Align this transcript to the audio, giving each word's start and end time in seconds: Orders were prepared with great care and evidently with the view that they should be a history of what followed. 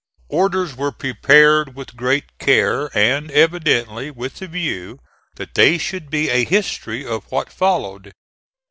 Orders 0.29 0.73
were 0.75 0.91
prepared 0.91 1.75
with 1.75 1.95
great 1.95 2.23
care 2.39 2.89
and 2.97 3.29
evidently 3.29 4.09
with 4.09 4.37
the 4.37 4.47
view 4.47 4.97
that 5.35 5.53
they 5.53 5.77
should 5.77 6.09
be 6.09 6.29
a 6.31 6.43
history 6.43 7.05
of 7.05 7.31
what 7.31 7.53
followed. 7.53 8.11